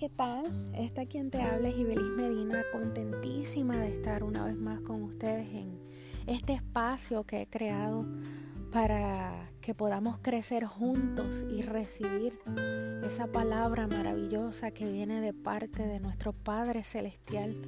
¿qué 0.00 0.08
tal? 0.08 0.72
Esta 0.72 1.04
quien 1.04 1.28
te 1.28 1.42
habla 1.42 1.68
es 1.68 1.76
Ibelis 1.76 2.10
Medina, 2.16 2.64
contentísima 2.72 3.76
de 3.76 3.88
estar 3.88 4.24
una 4.24 4.46
vez 4.46 4.56
más 4.56 4.80
con 4.80 5.02
ustedes 5.02 5.46
en 5.52 5.78
este 6.26 6.54
espacio 6.54 7.24
que 7.24 7.42
he 7.42 7.46
creado 7.46 8.06
para 8.72 9.50
que 9.60 9.74
podamos 9.74 10.16
crecer 10.22 10.64
juntos 10.64 11.44
y 11.50 11.60
recibir 11.60 12.32
esa 13.04 13.26
palabra 13.26 13.88
maravillosa 13.88 14.70
que 14.70 14.90
viene 14.90 15.20
de 15.20 15.34
parte 15.34 15.86
de 15.86 16.00
nuestro 16.00 16.32
Padre 16.32 16.82
Celestial, 16.82 17.60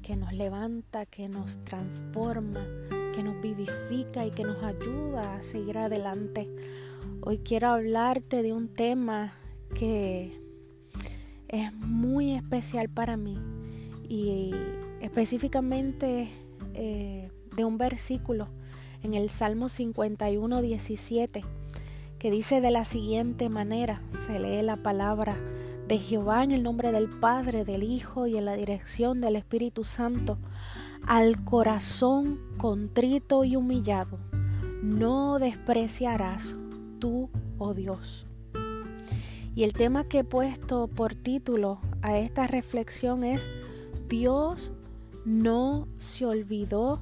que 0.00 0.16
nos 0.16 0.32
levanta, 0.32 1.04
que 1.04 1.28
nos 1.28 1.62
transforma, 1.64 2.66
que 3.14 3.22
nos 3.22 3.42
vivifica 3.42 4.24
y 4.24 4.30
que 4.30 4.44
nos 4.44 4.62
ayuda 4.62 5.34
a 5.34 5.42
seguir 5.42 5.76
adelante. 5.76 6.48
Hoy 7.20 7.40
quiero 7.40 7.68
hablarte 7.68 8.42
de 8.42 8.54
un 8.54 8.72
tema 8.72 9.34
que 9.74 10.47
es 11.48 11.72
muy 11.72 12.34
especial 12.34 12.88
para 12.88 13.16
mí 13.16 13.38
y 14.08 14.54
específicamente 15.00 16.28
eh, 16.74 17.30
de 17.56 17.64
un 17.64 17.78
versículo 17.78 18.48
en 19.02 19.14
el 19.14 19.28
Salmo 19.28 19.68
51, 19.68 20.62
17 20.62 21.44
que 22.18 22.30
dice 22.30 22.60
de 22.60 22.70
la 22.70 22.84
siguiente 22.84 23.48
manera, 23.48 24.02
se 24.26 24.40
lee 24.40 24.62
la 24.62 24.76
palabra 24.76 25.36
de 25.86 25.98
Jehová 25.98 26.44
en 26.44 26.50
el 26.50 26.62
nombre 26.62 26.92
del 26.92 27.08
Padre, 27.08 27.64
del 27.64 27.82
Hijo 27.82 28.26
y 28.26 28.36
en 28.36 28.44
la 28.44 28.56
dirección 28.56 29.20
del 29.20 29.36
Espíritu 29.36 29.84
Santo, 29.84 30.36
al 31.06 31.44
corazón 31.44 32.40
contrito 32.58 33.44
y 33.44 33.56
humillado, 33.56 34.18
no 34.82 35.38
despreciarás 35.38 36.56
tú, 36.98 37.30
oh 37.58 37.72
Dios. 37.72 38.27
Y 39.58 39.64
el 39.64 39.72
tema 39.72 40.04
que 40.04 40.20
he 40.20 40.24
puesto 40.24 40.86
por 40.86 41.16
título 41.16 41.80
a 42.00 42.16
esta 42.16 42.46
reflexión 42.46 43.24
es 43.24 43.50
Dios 44.08 44.70
no 45.24 45.88
se 45.96 46.26
olvidó 46.26 47.00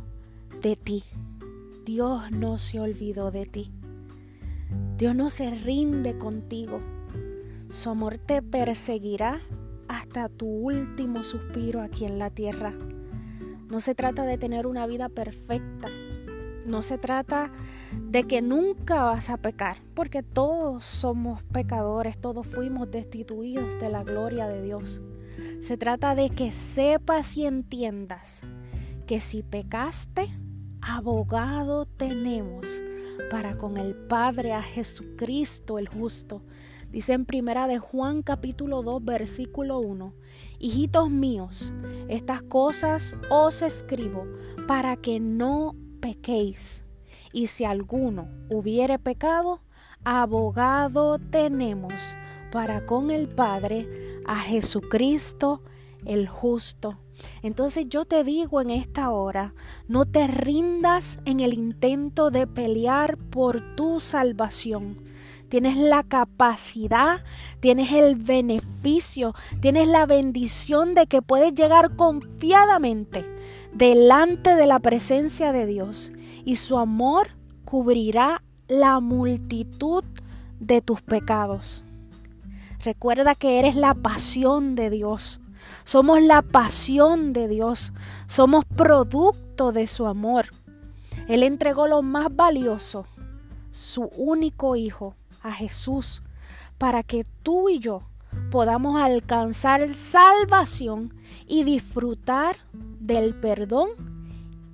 de 0.63 0.75
ti. 0.75 1.05
Dios 1.85 2.31
no 2.31 2.57
se 2.57 2.81
olvidó 2.81 3.31
de 3.31 3.45
ti. 3.45 3.71
Dios 4.97 5.15
no 5.15 5.29
se 5.29 5.51
rinde 5.51 6.17
contigo. 6.17 6.81
Su 7.69 7.91
amor 7.91 8.17
te 8.17 8.41
perseguirá 8.41 9.43
hasta 9.87 10.31
tu 10.31 10.47
último 10.47 11.25
suspiro 11.25 11.83
aquí 11.83 12.07
en 12.07 12.19
la 12.19 12.31
tierra. 12.31 12.73
No 13.69 13.81
se 13.81 13.95
trata 13.95 14.25
de 14.25 14.39
tener 14.39 14.67
una 14.67 14.87
vida 14.87 15.11
perfecta, 15.11 15.91
no 16.69 16.83
se 16.83 16.99
trata 16.99 17.53
de 17.93 18.25
que 18.25 18.43
nunca 18.43 19.05
vas 19.05 19.31
a 19.31 19.37
pecar, 19.37 19.79
porque 19.95 20.23
todos 20.23 20.85
somos 20.85 21.43
pecadores, 21.45 22.19
todos 22.19 22.47
fuimos 22.47 22.91
destituidos 22.91 23.81
de 23.81 23.91
la 23.91 24.05
gloria 24.05 24.47
de 24.47 24.63
Dios. 24.63 25.01
Se 25.61 25.77
trata 25.77 26.15
de 26.15 26.31
que 26.31 26.53
sepas 26.53 27.37
y 27.37 27.47
entiendas 27.47 28.43
que 29.07 29.21
si 29.21 29.43
pecaste, 29.43 30.27
abogado 30.81 31.87
tenemos 31.87 32.67
para 33.31 33.57
con 33.57 33.77
el 33.77 33.95
Padre 33.95 34.53
a 34.53 34.63
Jesucristo 34.63 35.79
el 35.79 35.89
justo. 35.89 36.43
Dice 36.91 37.13
en 37.13 37.25
primera 37.25 37.67
de 37.67 37.79
Juan 37.79 38.23
capítulo 38.23 38.83
2 38.83 39.05
versículo 39.05 39.81
1, 39.81 40.15
Hijitos 40.59 41.11
míos, 41.11 41.73
estas 42.09 42.43
cosas 42.43 43.15
os 43.31 43.63
escribo 43.63 44.27
para 44.67 44.97
que 44.97 45.21
no 45.21 45.75
pequéis. 46.01 46.85
Y 47.33 47.49
si 47.49 47.65
alguno 47.65 48.29
hubiere 48.49 48.99
pecado, 48.99 49.63
abogado 50.05 51.19
tenemos 51.19 51.93
para 52.53 52.87
con 52.87 53.11
el 53.11 53.29
Padre 53.29 53.89
a 54.27 54.37
Jesucristo 54.37 55.63
el 56.05 56.29
justo. 56.29 56.99
Entonces 57.43 57.87
yo 57.89 58.05
te 58.05 58.25
digo 58.25 58.61
en 58.61 58.71
esta 58.71 59.11
hora, 59.11 59.55
no 59.89 60.05
te 60.05 60.27
rindas 60.27 61.19
en 61.25 61.41
el 61.41 61.55
intento 61.55 62.31
de 62.31 62.47
pelear 62.47 63.17
por 63.17 63.75
tu 63.75 64.01
salvación. 64.01 65.03
Tienes 65.49 65.77
la 65.77 66.03
capacidad, 66.03 67.25
tienes 67.61 67.93
el 67.93 68.17
beneficio, 68.17 69.35
tienes 69.61 69.87
la 69.87 70.05
bendición 70.05 70.95
de 70.95 71.07
que 71.07 71.23
puedes 71.23 71.55
llegar 71.55 71.95
confiadamente 71.95 73.25
delante 73.77 74.57
de 74.57 74.67
la 74.67 74.79
presencia 74.79 75.53
de 75.53 75.67
Dios 75.67 76.11
y 76.47 76.57
su 76.57 76.79
amor 76.79 77.29
cubrirá 77.67 78.43
la 78.69 79.01
multitud 79.01 80.03
de 80.61 80.81
tus 80.81 81.03
pecados. 81.03 81.85
Recuerda 82.83 83.35
que 83.35 83.59
eres 83.59 83.77
la 83.77 83.93
pasión 83.93 84.77
de 84.77 84.89
Dios. 84.89 85.41
Somos 85.85 86.23
la 86.23 86.41
pasión 86.41 87.35
de 87.35 87.49
Dios. 87.49 87.93
Somos 88.27 88.65
producto 88.65 89.73
de 89.73 89.87
su 89.89 90.07
amor. 90.07 90.47
Él 91.29 91.43
entregó 91.43 91.87
lo 91.87 92.01
más 92.01 92.35
valioso, 92.35 93.07
su 93.71 94.05
único 94.17 94.77
Hijo, 94.77 95.17
a 95.43 95.53
Jesús, 95.53 96.23
para 96.79 97.03
que 97.03 97.25
tú 97.43 97.69
y 97.69 97.79
yo 97.79 98.03
podamos 98.57 98.99
alcanzar 98.99 99.93
salvación 99.93 101.13
y 101.47 101.65
disfrutar 101.65 102.57
del 102.73 103.35
perdón 103.35 103.91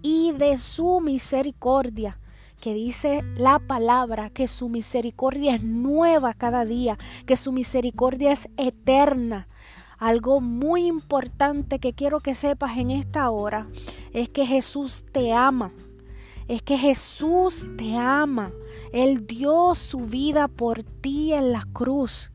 y 0.03 0.31
de 0.31 0.59
su 0.59 1.01
misericordia 1.01 2.21
que 2.61 2.75
dice 2.75 3.25
la 3.37 3.59
palabra 3.59 4.31
que 4.31 4.47
su 4.47 4.69
misericordia 4.69 5.57
es 5.57 5.65
nueva 5.65 6.33
cada 6.33 6.65
día, 6.65 6.97
que 7.27 7.37
su 7.37 7.51
misericordia 7.51 8.31
es 8.31 8.49
eterna. 8.57 9.49
Algo 9.99 10.41
muy 10.41 10.87
importante 10.87 11.81
que 11.81 11.93
quiero 11.93 12.21
que 12.21 12.37
sepas 12.37 12.79
en 12.79 12.93
esta 12.93 13.31
hora 13.31 13.67
es 14.13 14.29
que 14.29 14.47
Jesús 14.47 15.05
te 15.11 15.33
ama. 15.33 15.73
Es 16.47 16.63
que 16.63 16.79
Jesús 16.79 17.67
te 17.77 17.97
ama. 17.97 18.53
Él 18.93 19.27
dio 19.27 19.75
su 19.75 19.99
vida 20.03 20.47
por 20.47 20.85
ti 20.85 21.33
en 21.33 21.51
la 21.51 21.67
cruz. 21.73 22.31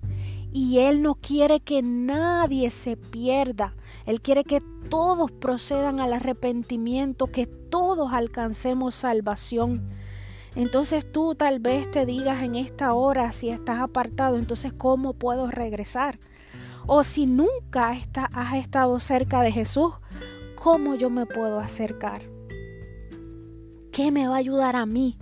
Y 0.51 0.79
Él 0.79 1.01
no 1.01 1.15
quiere 1.15 1.59
que 1.59 1.81
nadie 1.81 2.71
se 2.71 2.97
pierda. 2.97 3.75
Él 4.05 4.21
quiere 4.21 4.43
que 4.43 4.61
todos 4.89 5.31
procedan 5.31 5.99
al 5.99 6.13
arrepentimiento, 6.13 7.27
que 7.27 7.45
todos 7.45 8.13
alcancemos 8.13 8.95
salvación. 8.95 9.89
Entonces 10.55 11.05
tú 11.11 11.35
tal 11.35 11.59
vez 11.59 11.91
te 11.91 12.05
digas 12.05 12.41
en 12.41 12.55
esta 12.55 12.93
hora 12.93 13.31
si 13.31 13.49
estás 13.49 13.79
apartado, 13.79 14.37
entonces 14.37 14.73
¿cómo 14.73 15.13
puedo 15.13 15.51
regresar? 15.51 16.17
O 16.87 17.03
si 17.03 17.27
nunca 17.27 17.89
has 18.33 18.55
estado 18.55 18.99
cerca 18.99 19.41
de 19.41 19.51
Jesús, 19.51 19.93
¿cómo 20.55 20.95
yo 20.95 21.09
me 21.11 21.27
puedo 21.27 21.59
acercar? 21.59 22.21
¿Qué 23.91 24.09
me 24.09 24.27
va 24.27 24.35
a 24.35 24.39
ayudar 24.39 24.75
a 24.75 24.85
mí 24.85 25.17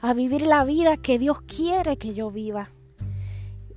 a 0.00 0.12
vivir 0.12 0.46
la 0.46 0.64
vida 0.64 0.96
que 0.96 1.18
Dios 1.18 1.40
quiere 1.42 1.96
que 1.96 2.14
yo 2.14 2.30
viva? 2.30 2.73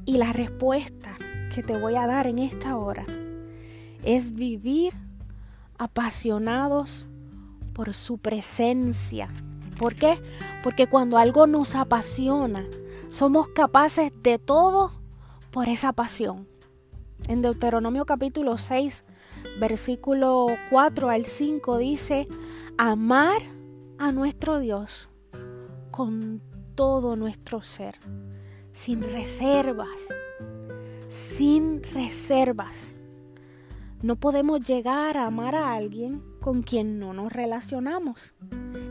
Y 0.07 0.17
la 0.17 0.33
respuesta 0.33 1.15
que 1.53 1.61
te 1.61 1.77
voy 1.77 1.95
a 1.95 2.07
dar 2.07 2.25
en 2.25 2.39
esta 2.39 2.77
hora 2.77 3.05
es 4.03 4.33
vivir 4.33 4.93
apasionados 5.77 7.05
por 7.73 7.93
su 7.93 8.17
presencia 8.17 9.29
¿Por 9.77 9.93
qué? 9.93 10.19
Porque 10.63 10.87
cuando 10.87 11.17
algo 11.17 11.45
nos 11.45 11.75
apasiona, 11.75 12.65
somos 13.09 13.49
capaces 13.49 14.11
de 14.23 14.39
todo 14.39 14.91
por 15.51 15.69
esa 15.69 15.93
pasión. 15.93 16.47
En 17.27 17.41
Deuteronomio 17.41 18.05
capítulo 18.05 18.57
6, 18.57 19.05
versículo 19.59 20.47
4 20.71 21.09
al 21.09 21.25
5 21.25 21.77
dice, 21.77 22.27
amar 22.77 23.37
a 23.99 24.11
nuestro 24.11 24.59
Dios 24.59 25.09
con 25.91 26.41
todo 26.73 27.15
nuestro 27.15 27.61
ser, 27.61 27.99
sin 28.77 29.01
reservas, 29.01 30.13
sin 31.09 31.81
reservas. 31.81 32.93
No 34.03 34.17
podemos 34.17 34.63
llegar 34.63 35.17
a 35.17 35.25
amar 35.25 35.55
a 35.55 35.73
alguien 35.73 36.21
con 36.41 36.61
quien 36.61 36.99
no 36.99 37.11
nos 37.11 37.33
relacionamos. 37.33 38.35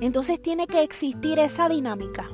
Entonces 0.00 0.43
tiene 0.43 0.67
que 0.67 0.83
existir 0.83 1.38
esa 1.38 1.69
dinámica, 1.69 2.29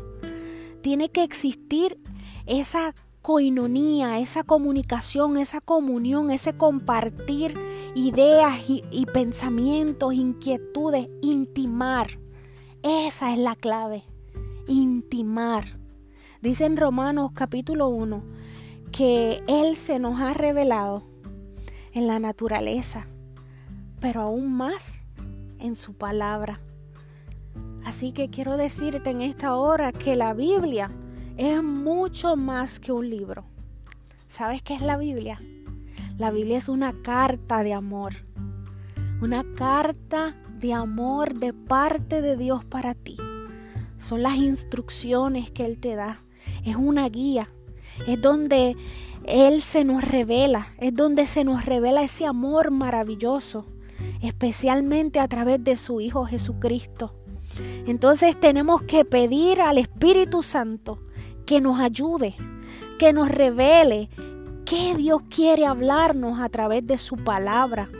tiene 0.81 1.10
que 1.10 1.25
existir 1.25 2.00
esa 2.46 2.94
coinonía, 3.20 4.19
esa 4.19 4.44
comunicación, 4.44 5.37
esa 5.37 5.60
comunión, 5.60 6.31
ese 6.31 6.56
compartir 6.56 7.54
ideas 7.94 8.60
y, 8.66 9.04
pensamientos, 9.12 10.14
inquietudes, 10.14 11.06
intimar. 11.20 12.19
Esa 12.82 13.31
es 13.31 13.38
la 13.38 13.56
clave, 13.56 14.04
intimar. 14.69 15.81
Dice 16.42 16.64
en 16.64 16.76
Romanos 16.76 17.30
capítulo 17.34 17.86
1 17.86 18.24
que 18.90 19.44
Él 19.46 19.76
se 19.76 20.00
nos 20.00 20.20
ha 20.20 20.34
revelado 20.34 21.04
en 21.92 22.08
la 22.08 22.18
naturaleza, 22.18 23.06
pero 24.00 24.22
aún 24.22 24.52
más 24.52 24.98
en 25.60 25.76
su 25.76 25.94
palabra. 25.94 26.60
Así 27.84 28.10
que 28.10 28.28
quiero 28.28 28.56
decirte 28.56 29.10
en 29.10 29.20
esta 29.20 29.54
hora 29.54 29.92
que 29.92 30.16
la 30.16 30.34
Biblia 30.34 30.90
es 31.36 31.62
mucho 31.62 32.34
más 32.34 32.80
que 32.80 32.90
un 32.90 33.08
libro. 33.08 33.44
¿Sabes 34.26 34.62
qué 34.62 34.74
es 34.74 34.82
la 34.82 34.96
Biblia? 34.96 35.40
La 36.18 36.32
Biblia 36.32 36.58
es 36.58 36.68
una 36.68 36.92
carta 37.02 37.62
de 37.62 37.72
amor. 37.72 38.14
Una 39.20 39.44
carta 39.54 40.36
de 40.58 40.72
amor 40.72 41.34
de 41.34 41.52
parte 41.52 42.20
de 42.20 42.36
Dios 42.36 42.64
para 42.64 42.94
ti. 42.94 43.16
Son 43.98 44.24
las 44.24 44.34
instrucciones 44.38 45.52
que 45.52 45.64
Él 45.64 45.78
te 45.78 45.94
da. 45.94 46.18
Es 46.64 46.76
una 46.76 47.09
guía. 47.09 47.50
Es 48.06 48.20
donde 48.20 48.76
Él 49.25 49.61
se 49.61 49.85
nos 49.85 50.03
revela. 50.03 50.75
Es 50.79 50.94
donde 50.94 51.26
se 51.26 51.44
nos 51.44 51.64
revela 51.64 52.03
ese 52.03 52.26
amor 52.26 52.70
maravilloso. 52.70 53.67
Especialmente 54.20 55.20
a 55.20 55.29
través 55.29 55.62
de 55.62 55.76
su 55.76 56.00
Hijo 56.00 56.25
Jesucristo. 56.25 57.14
Entonces 57.87 58.38
tenemos 58.38 58.82
que 58.82 59.05
pedir 59.05 59.61
al 59.61 59.79
Espíritu 59.79 60.43
Santo 60.43 61.00
que 61.44 61.61
nos 61.61 61.81
ayude, 61.81 62.35
que 62.99 63.12
nos 63.12 63.29
revele 63.29 64.09
qué 64.64 64.94
Dios 64.94 65.23
quiere 65.29 65.67
hablarnos 65.67 66.41
a 66.41 66.49
través 66.49 66.87
de 66.87 66.99
su 66.99 67.17
palabra, 67.17 67.91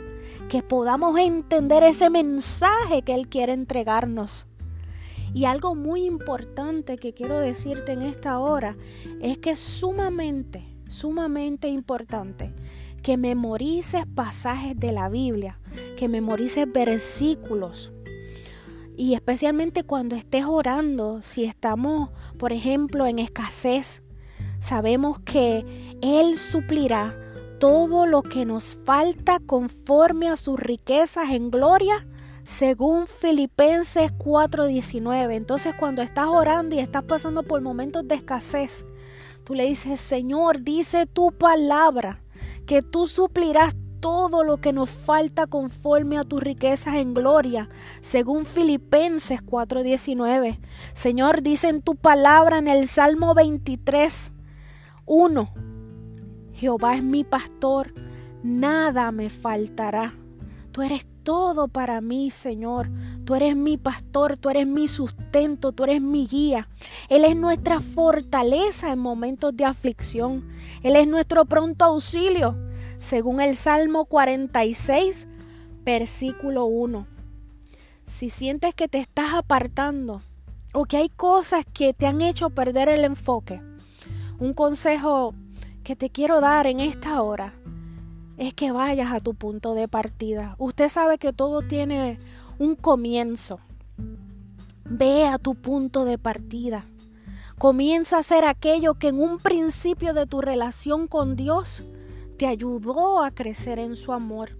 que 0.49 0.63
podamos 0.63 1.17
entender 1.19 1.83
ese 1.83 2.09
mensaje 2.09 3.01
que 3.03 3.13
Él 3.13 3.27
quiere 3.27 3.53
entregarnos. 3.53 4.47
Y 5.33 5.45
algo 5.45 5.75
muy 5.75 6.05
importante 6.05 6.97
que 6.97 7.13
quiero 7.13 7.39
decirte 7.39 7.91
en 7.91 8.01
esta 8.01 8.39
hora 8.39 8.77
es 9.21 9.37
que 9.37 9.51
es 9.51 9.59
sumamente, 9.59 10.63
sumamente 10.89 11.67
importante 11.67 12.53
que 13.01 13.17
memorices 13.17 14.05
pasajes 14.13 14.79
de 14.79 14.91
la 14.91 15.09
Biblia, 15.09 15.59
que 15.97 16.07
memorices 16.07 16.71
versículos, 16.71 17.91
y 18.95 19.15
especialmente 19.15 19.83
cuando 19.83 20.15
estés 20.15 20.45
orando, 20.45 21.21
si 21.21 21.45
estamos, 21.45 22.09
por 22.37 22.53
ejemplo, 22.53 23.07
en 23.07 23.19
escasez, 23.19 24.03
sabemos 24.59 25.19
que 25.19 25.97
Él 26.01 26.37
suplirá 26.37 27.17
todo 27.59 28.05
lo 28.05 28.21
que 28.21 28.45
nos 28.45 28.77
falta 28.83 29.39
conforme 29.39 30.29
a 30.29 30.37
sus 30.37 30.59
riquezas 30.59 31.31
en 31.31 31.49
gloria, 31.49 32.05
según 32.43 33.07
Filipenses 33.07 34.11
4:19. 34.17 35.35
Entonces 35.35 35.73
cuando 35.79 36.01
estás 36.01 36.27
orando 36.27 36.75
y 36.75 36.79
estás 36.79 37.03
pasando 37.03 37.43
por 37.43 37.61
momentos 37.61 38.07
de 38.07 38.15
escasez, 38.15 38.85
tú 39.43 39.53
le 39.53 39.65
dices, 39.65 39.99
Señor, 39.99 40.61
dice 40.61 41.05
tu 41.05 41.31
palabra, 41.31 42.21
que 42.65 42.81
tú 42.81 43.07
suplirás 43.07 43.75
todo 43.99 44.43
lo 44.43 44.57
que 44.57 44.73
nos 44.73 44.89
falta 44.89 45.47
conforme 45.47 46.17
a 46.17 46.25
tus 46.25 46.43
riquezas 46.43 46.95
en 46.95 47.13
gloria, 47.13 47.69
según 48.01 48.45
Filipenses 48.45 49.41
4:19. 49.41 50.59
Señor, 50.93 51.41
dice 51.41 51.69
en 51.69 51.81
tu 51.81 51.95
palabra 51.95 52.57
en 52.57 52.67
el 52.67 52.87
Salmo 52.87 53.33
23, 53.33 54.31
1. 55.05 55.53
Jehová 56.53 56.95
es 56.95 57.03
mi 57.03 57.23
pastor, 57.23 57.93
nada 58.43 59.11
me 59.11 59.29
faltará. 59.29 60.15
Tú 60.73 60.81
eres 60.81 61.05
todo 61.21 61.67
para 61.67 62.01
mí, 62.01 62.31
Señor. 62.31 62.89
Tú 63.25 63.35
eres 63.35 63.55
mi 63.55 63.77
pastor, 63.77 64.37
tú 64.37 64.49
eres 64.49 64.65
mi 64.65 64.87
sustento, 64.87 65.71
tú 65.71 65.83
eres 65.83 66.01
mi 66.01 66.25
guía. 66.25 66.67
Él 67.09 67.25
es 67.25 67.35
nuestra 67.35 67.79
fortaleza 67.79 68.91
en 68.91 68.97
momentos 68.97 69.55
de 69.55 69.65
aflicción. 69.65 70.49
Él 70.81 70.95
es 70.95 71.07
nuestro 71.07 71.45
pronto 71.45 71.85
auxilio 71.85 72.55
según 72.99 73.39
el 73.39 73.55
Salmo 73.55 74.05
46, 74.05 75.27
versículo 75.83 76.65
1. 76.65 77.05
Si 78.07 78.31
sientes 78.31 78.73
que 78.73 78.87
te 78.87 78.99
estás 78.99 79.35
apartando 79.35 80.21
o 80.73 80.85
que 80.85 80.97
hay 80.97 81.09
cosas 81.09 81.65
que 81.71 81.93
te 81.93 82.07
han 82.07 82.21
hecho 82.21 82.49
perder 82.49 82.89
el 82.89 83.03
enfoque, 83.03 83.61
un 84.39 84.53
consejo 84.53 85.35
que 85.83 85.95
te 85.95 86.09
quiero 86.09 86.41
dar 86.41 86.65
en 86.65 86.79
esta 86.79 87.21
hora 87.21 87.42
es 88.37 88.53
que 88.53 88.71
vayas 88.71 89.11
a 89.11 89.19
tu 89.19 89.33
punto 89.33 89.73
de 89.73 89.87
partida. 89.87 90.55
Usted 90.57 90.89
sabe 90.89 91.17
que 91.17 91.33
todo 91.33 91.61
tiene 91.61 92.17
un 92.59 92.75
comienzo. 92.75 93.59
Ve 94.85 95.27
a 95.27 95.37
tu 95.37 95.55
punto 95.55 96.05
de 96.05 96.17
partida. 96.17 96.85
Comienza 97.57 98.17
a 98.17 98.19
hacer 98.19 98.45
aquello 98.45 98.95
que 98.95 99.09
en 99.09 99.19
un 99.19 99.37
principio 99.37 100.13
de 100.13 100.25
tu 100.25 100.41
relación 100.41 101.07
con 101.07 101.35
Dios 101.35 101.83
te 102.37 102.47
ayudó 102.47 103.23
a 103.23 103.31
crecer 103.31 103.79
en 103.79 103.95
su 103.95 104.11
amor. 104.11 104.57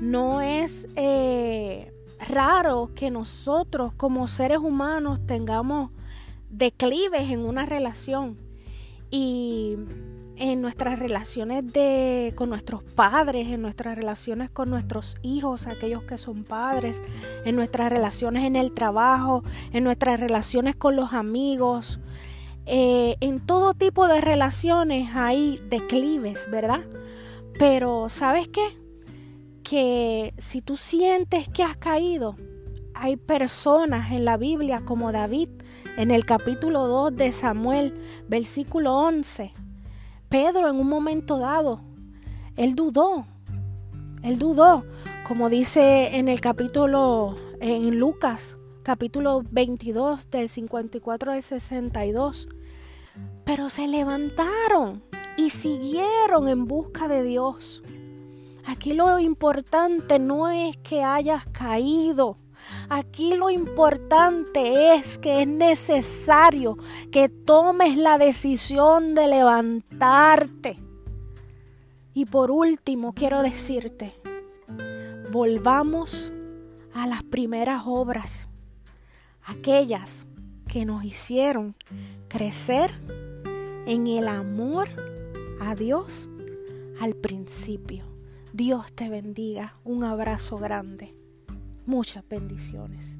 No 0.00 0.40
es 0.40 0.86
eh, 0.96 1.92
raro 2.28 2.90
que 2.94 3.10
nosotros 3.10 3.92
como 3.94 4.28
seres 4.28 4.58
humanos 4.58 5.20
tengamos 5.26 5.90
declives 6.48 7.30
en 7.30 7.40
una 7.40 7.66
relación 7.66 8.38
y 9.10 9.76
en 10.36 10.60
nuestras 10.60 10.98
relaciones 10.98 11.72
de, 11.72 12.32
con 12.36 12.48
nuestros 12.48 12.82
padres, 12.82 13.48
en 13.48 13.62
nuestras 13.62 13.96
relaciones 13.96 14.50
con 14.50 14.70
nuestros 14.70 15.16
hijos, 15.22 15.66
aquellos 15.66 16.02
que 16.04 16.18
son 16.18 16.44
padres, 16.44 17.02
en 17.44 17.56
nuestras 17.56 17.90
relaciones 17.90 18.44
en 18.44 18.56
el 18.56 18.72
trabajo, 18.72 19.42
en 19.72 19.84
nuestras 19.84 20.18
relaciones 20.18 20.76
con 20.76 20.96
los 20.96 21.12
amigos, 21.12 22.00
eh, 22.66 23.16
en 23.20 23.40
todo 23.40 23.74
tipo 23.74 24.06
de 24.06 24.20
relaciones 24.20 25.10
hay 25.14 25.60
declives, 25.68 26.48
¿verdad? 26.50 26.84
Pero 27.58 28.08
¿sabes 28.08 28.48
qué? 28.48 28.62
Que 29.62 30.34
si 30.38 30.62
tú 30.62 30.76
sientes 30.76 31.48
que 31.48 31.62
has 31.62 31.76
caído, 31.76 32.36
hay 32.94 33.16
personas 33.16 34.12
en 34.12 34.24
la 34.24 34.36
Biblia 34.36 34.82
como 34.84 35.12
David, 35.12 35.48
en 35.96 36.10
el 36.10 36.24
capítulo 36.24 36.86
2 36.86 37.16
de 37.16 37.32
Samuel, 37.32 37.94
versículo 38.28 38.96
11. 38.96 39.52
Pedro 40.32 40.70
en 40.70 40.76
un 40.76 40.88
momento 40.88 41.38
dado, 41.38 41.82
él 42.56 42.74
dudó, 42.74 43.26
él 44.22 44.38
dudó, 44.38 44.82
como 45.28 45.50
dice 45.50 46.16
en 46.16 46.26
el 46.26 46.40
capítulo, 46.40 47.34
en 47.60 47.98
Lucas 47.98 48.56
capítulo 48.82 49.42
22 49.50 50.30
del 50.30 50.48
54 50.48 51.32
al 51.32 51.42
62. 51.42 52.48
Pero 53.44 53.68
se 53.68 53.86
levantaron 53.86 55.04
y 55.36 55.50
siguieron 55.50 56.48
en 56.48 56.66
busca 56.66 57.08
de 57.08 57.24
Dios. 57.24 57.82
Aquí 58.64 58.94
lo 58.94 59.18
importante 59.18 60.18
no 60.18 60.48
es 60.48 60.78
que 60.78 61.04
hayas 61.04 61.44
caído. 61.48 62.38
Aquí 62.88 63.34
lo 63.34 63.50
importante 63.50 64.94
es 64.94 65.18
que 65.18 65.42
es 65.42 65.48
necesario 65.48 66.76
que 67.10 67.28
tomes 67.28 67.96
la 67.96 68.18
decisión 68.18 69.14
de 69.14 69.28
levantarte. 69.28 70.78
Y 72.14 72.26
por 72.26 72.50
último, 72.50 73.14
quiero 73.14 73.42
decirte, 73.42 74.14
volvamos 75.30 76.32
a 76.92 77.06
las 77.06 77.22
primeras 77.22 77.84
obras 77.86 78.48
aquellas 79.44 80.26
que 80.68 80.84
nos 80.84 81.04
hicieron 81.04 81.74
crecer 82.28 82.90
en 83.86 84.06
el 84.06 84.28
amor 84.28 84.88
a 85.60 85.74
Dios 85.74 86.28
al 87.00 87.14
principio. 87.14 88.04
Dios 88.52 88.92
te 88.92 89.08
bendiga. 89.08 89.76
Un 89.84 90.04
abrazo 90.04 90.56
grande. 90.56 91.14
Muchas 91.86 92.24
bendiciones. 92.28 93.16